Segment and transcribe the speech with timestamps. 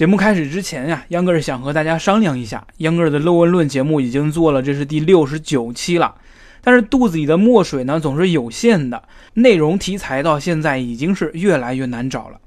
[0.00, 2.66] 节目开始之前呀，秧歌儿想和大家商量一下。
[2.78, 6.14] 秧歌儿的《乐问论》节目已经做了，这是第六十九期了。
[6.62, 9.02] 但是肚子里的墨水呢，总是有限的，
[9.34, 12.40] 内容题材到现在已经是越来越难找了。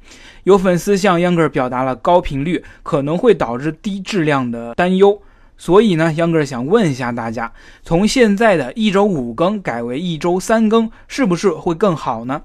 [0.46, 5.22] 有粉丝向秧歌儿表达了高频率可能会导致低质量的担忧，
[5.56, 12.42] 所以呢，秧歌儿想问一下大家：从现在的一周五更改为一周三更，是不是会更好呢？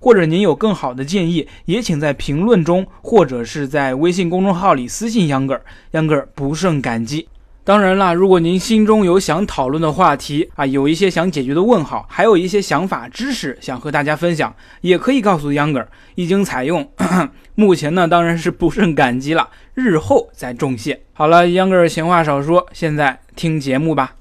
[0.00, 5.62] 或者您有更好的建议，也请在评论中或者是在微信公众号里私信秧歌儿，
[5.92, 7.28] 秧歌儿不胜感激。
[7.62, 16.90] 当然啦，如果您心中有想讨论的话题啊，有一些想解决的问号，还有一些想法、知识想和大家分享，也可以告诉秧歌儿，一经采用。
[17.54, 21.02] 目前呢，当然是不胜感激了，日后再重谢。
[21.12, 24.14] 好了，秧歌儿闲话少说，现在听节目吧。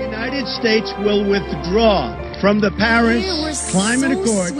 [0.00, 2.10] United States will withdraw
[2.46, 3.24] from the Paris
[3.72, 4.54] Climate Accord.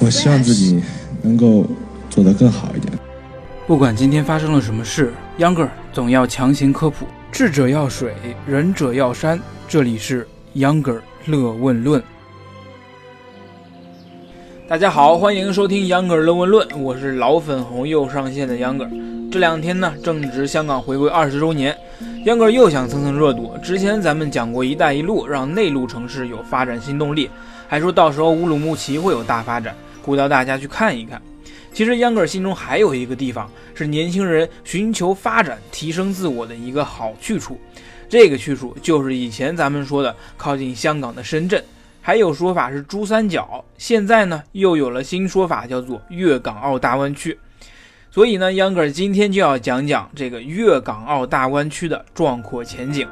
[0.00, 0.82] 我希望自己
[1.22, 1.64] 能够
[2.10, 2.92] 做得更好一点。
[3.64, 7.06] 不管今天发生了什么事，秧歌儿总要强行科普。
[7.30, 8.12] 智者要水，
[8.44, 9.38] 仁者要山。
[9.68, 12.02] 这里是秧歌儿乐问论。
[14.66, 18.90] 大家好，欢迎收听秧歌儿乐问论，我是老粉红又上线的秧歌儿。
[19.30, 21.76] 这两天呢，正值香港回归二十周年，
[22.26, 23.56] 秧歌又想蹭蹭热度。
[23.62, 27.30] 之前咱们讲过“一带一路”，让内陆城市有发展新动力，
[27.68, 31.22] 还说到时候乌鲁木齐会有大发展，鼓捣大家去看一看。
[31.72, 37.60] 其实秧歌心中还有一个地方是年轻人寻求发展、提升自我的一个好去处，
[38.08, 41.62] 这个去处就是以前咱们说的靠近香港的深圳，
[42.02, 47.38] 还有说法是珠三角，现在呢又有了新说法，叫做粤港澳大湾区。
[48.16, 53.06] 所以呢，秧歌儿今天就要讲讲这个粤港澳大湾区的壮阔前景。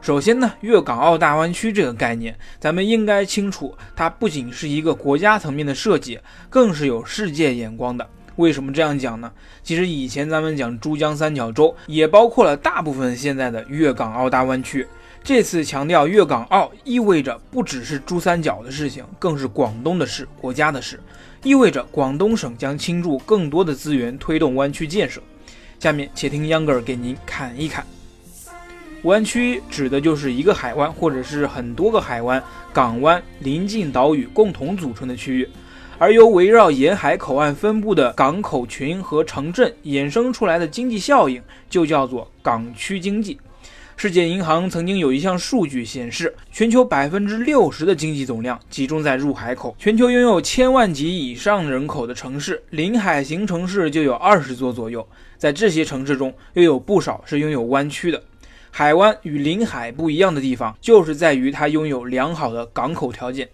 [0.00, 8.08] 首先呢，粤港澳大湾区这个概念，咱们应该清楚，它不仅是一个国家层面的设计，更是有世界眼光的。
[8.36, 9.30] 为什么这样讲呢？
[9.62, 14.86] 其实以前咱们讲珠江三角洲，也包括了大部分现在的粤港澳大湾区。
[15.22, 20.98] 这次强调粤港澳，意味着不只是珠三角的事情，更是广东的事，国家的事，
[21.42, 25.22] 意味着广东省将倾注更多的资源推动湾区建设。
[25.78, 27.86] 下面且听秧歌儿给您侃一侃。
[29.04, 35.48] 湾区指的就是一个海湾或者是很多个海湾、港湾、临近岛屿共同组成的区域，
[35.96, 43.38] 而由围绕沿海口岸分布的港口群和城镇衍生出来的经济效应，就叫做港区经济。
[44.02, 49.76] 世界银行曾经有一项数据显示，全球百分之六十的经济总量集中在入海口。
[49.78, 55.06] 全球拥有千万级以上人口的城市，临海型城市就有二十座左右。
[55.36, 58.22] 在这些城市中，又有不少是拥有湾区的。
[58.70, 63.50] 海湾与临海不一样的地方，就是在于它拥有良好的港口条件。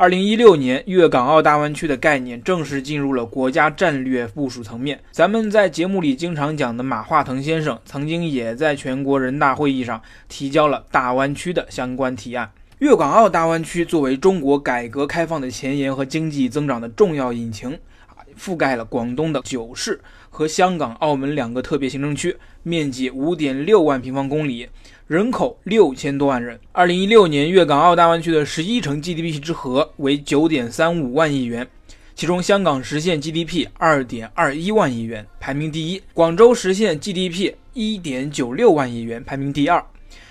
[0.00, 5.00] 二零一六年，粤港澳大湾区的概念正式进入了国家战略部署层面。
[5.10, 12.48] 咱们在节目里经常讲的马化腾先生，曾经也在全国人大会议上提交了大湾区的相关提案。
[12.78, 17.72] 粤港澳大湾区作为中国改革开放的前沿和经济增长的重要引擎，
[18.06, 24.68] 啊，覆盖了广东的九市和香港、澳门两个特别行政区，面积五点六万平方公里。
[25.08, 26.60] 人口六千多万人。
[26.70, 31.66] 二零一六年，粤港澳大湾区的十一城 GDP 之和为九点三五万亿元，
[32.14, 39.82] 其中香港实现 GDP 二点二一万亿元，排名第一；广州实现 GDP 一点九六万亿元，排名第二；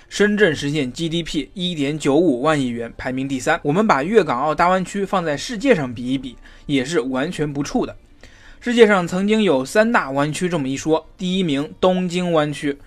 [0.08, 3.58] 深圳实现 GDP 一点九五万亿元，排名第三。
[3.64, 7.96] 我们把粤港澳大湾区放在世界上比一比，也是完全不怵的。
[8.60, 12.78] 世界上曾经有三大湾区这么一说，第一名东京湾区。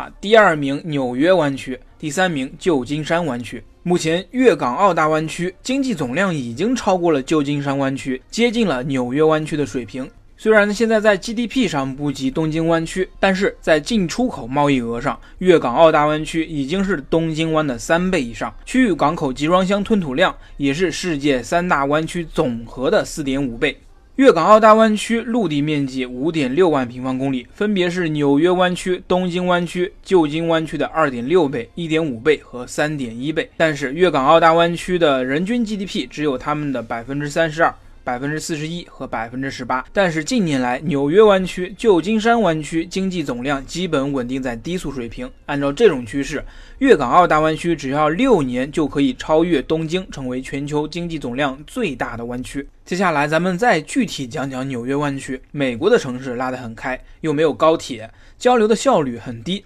[0.00, 3.62] 啊，第二名纽约湾区，第三名旧金山湾区。
[3.82, 10.10] 目前粤港澳大湾区经济总量已经超过了旧金山湾区，接近了纽约湾区的水平。
[10.38, 18.54] 虽然现在在 GDP 上不及东京湾区，但是在进出口贸易额上，粤港澳大湾区已经是东京湾的三倍以上。
[18.64, 23.78] 区域港口集装箱吞吐量也是世界三大湾区总和的四点五倍。
[24.20, 33.48] 粤港澳大湾区陆地面积五点六万平方公里，分别是纽约湾区、东京湾区、旧金湾区的二点六倍、一点五倍和三点一倍。
[33.56, 37.74] 但是粤港澳大湾区的人均 GDP 只有他们的百分之三十二、
[38.10, 39.86] 百分之四十一和百分之十八。
[39.92, 45.30] 但是近年来，纽约湾区、旧金山湾区经济总量基本稳定在低速水平。
[45.46, 46.44] 按照这种趋势，
[46.78, 52.68] 粤港澳大湾区只要六年就可以超越东京，成为全球经济总量最大的湾区。
[52.84, 55.40] 接下来，咱们再具体讲讲纽约湾区。
[55.52, 59.64] 美国的城市拉得很开，又没有高铁，交流的效率很低。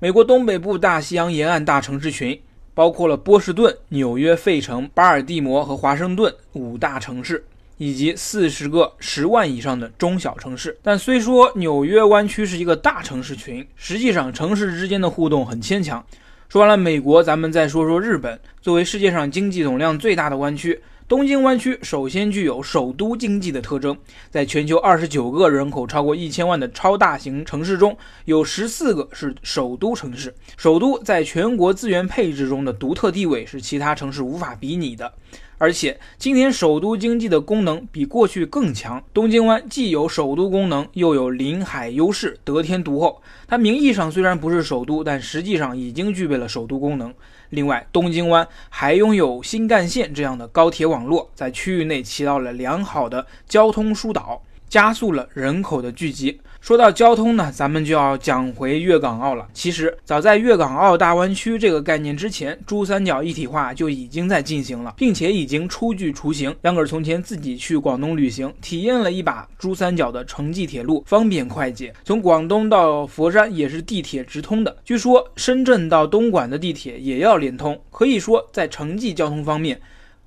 [0.00, 2.38] 美国东北部大西洋沿岸大城市群
[2.74, 7.44] 包括了波士顿、纽约、费城、巴尔的摩和华盛顿五大城市。
[7.76, 10.78] 以及四十个十万以上的中小城市。
[10.82, 16.04] 但虽说纽约湾区是一个大城市群，实际上城市之间的互动很牵强。
[16.48, 18.38] 说完了美国，咱们再说说日本。
[18.60, 20.80] 作为世界上经济总量最大的湾区。
[21.06, 23.94] 东京湾区首先具有首都经济的特征，
[24.30, 27.94] 在全球二十九个人口超过一千万的超大型城市中，
[28.24, 30.34] 有十四个是首都城市。
[30.56, 35.12] 首都在全国资源配置中的独特地位是其他城市无法比拟的。
[35.58, 39.02] 而且，今天首都经济的功能比过去更强。
[39.12, 43.22] 东京湾既有首都功能，又有临海优势，得天独厚。
[43.46, 47.14] 它名义上虽然不是首都，但实际上已经具备了首都功能。
[47.50, 54.42] 另外，东京湾还拥有新干线这样的高铁网络，在区域内起到了良好的交通疏导。
[54.74, 56.36] 加速了人口的聚集。
[56.60, 59.46] 说到交通呢，咱们就要讲回粤港澳了。
[59.52, 66.52] 其实，早在粤港澳大湾区这个概念之前，珠三角一体化就已经在进行了，并且已经初具雏形。
[66.62, 71.94] 杨哥从前自己去广东旅行，体验了一把珠三角的城际铁路，方便快捷。
[72.02, 74.76] 从广东到佛山也是地铁直通的。
[74.84, 77.80] 据说深圳到东莞的地铁也要连通。
[77.92, 79.80] 可以说，在城际交通方面，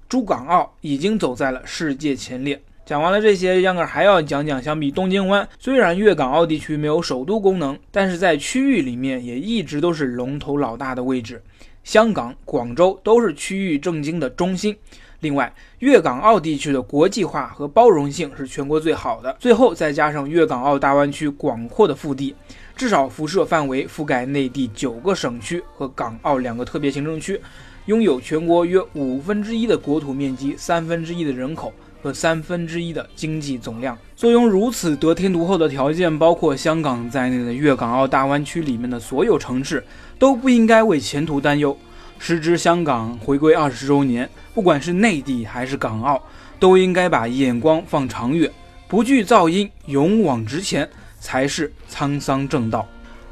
[0.07, 2.57] 珠港澳已经走在了世界前列。
[2.87, 11.43] 讲完了这些，秧歌还要讲讲，相比东京湾，虽然粤港澳地区没有首都功能，但是在区域里面也一直都是龙头老大的位置。
[11.83, 14.73] 香港、广州都是区域政经的中心。
[15.19, 19.35] 另外，粤港澳地区的国际化和包容性是全国最好的。
[19.37, 22.33] 最后再加上粤港澳大湾区广阔的腹地，
[22.77, 27.41] 至少辐射范围覆盖内地九个省区和港澳两个特别行政区，
[27.87, 31.73] 拥有全国约五分之一的国土面积，三分之一的人口。
[32.07, 39.85] 和三分之一的经济总量，坐拥如此得天独厚的条件，包括香港在内的粤港澳大湾区里面的所有城市
[40.17, 41.77] 都不应该为前途担忧。
[42.17, 46.21] 时值香港回归二十周年，不管是内地还是港澳，
[46.59, 48.49] 都应该把眼光放长远，
[48.87, 50.89] 不惧噪音，勇往直前，
[51.19, 52.87] 才是沧桑正道。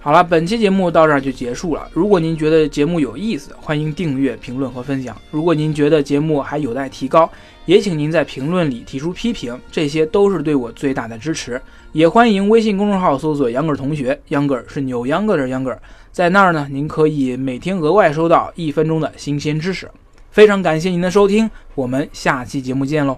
[0.05, 1.89] 好了，本期节目到这儿就结束了。
[1.91, 5.19] 如果您觉得节目有意思，欢迎订阅、评论和分享。
[5.31, 7.27] 如果您觉得节目还有待提高，
[7.65, 11.59] 也请您在评论里提出批评，这些都是对我最大的支持。
[11.91, 15.81] 也欢迎微信公众号搜索“秧歌儿同学”，秧歌儿是扭秧歌的秧歌儿，
[16.11, 19.89] 在那儿呢，您可以每天额外收到一分钟的新鲜知识。
[20.29, 23.17] 非常感谢您的收听，我们下期节目见喽。